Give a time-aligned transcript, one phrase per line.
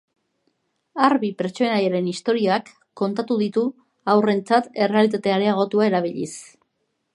[1.07, 2.71] Arbi pertsonaiaren historiak
[3.03, 3.67] kontatu ditu
[4.15, 6.31] haurrentzat errealitate areagotua erabiliz.